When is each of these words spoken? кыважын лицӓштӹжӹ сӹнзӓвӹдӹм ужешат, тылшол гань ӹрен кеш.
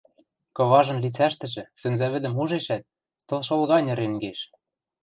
кыважын 0.55 0.97
лицӓштӹжӹ 1.03 1.63
сӹнзӓвӹдӹм 1.81 2.33
ужешат, 2.41 2.83
тылшол 3.27 3.61
гань 3.71 3.89
ӹрен 3.93 4.13
кеш. 4.23 4.39